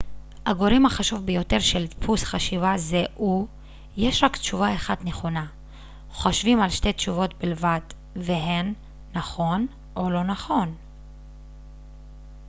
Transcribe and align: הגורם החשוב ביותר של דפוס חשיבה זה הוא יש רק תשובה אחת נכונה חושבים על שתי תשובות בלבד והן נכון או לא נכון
הגורם 0.45 0.85
החשוב 0.85 1.25
ביותר 1.25 1.59
של 1.59 1.85
דפוס 1.87 2.23
חשיבה 2.23 2.73
זה 2.77 3.03
הוא 3.15 3.47
יש 3.97 4.23
רק 4.23 4.37
תשובה 4.37 4.75
אחת 4.75 5.05
נכונה 5.05 5.45
חושבים 6.11 6.59
על 6.61 6.69
שתי 6.69 6.93
תשובות 6.93 7.33
בלבד 7.37 7.79
והן 8.15 8.73
נכון 9.13 9.67
או 9.95 10.09
לא 10.09 10.23
נכון 10.23 10.75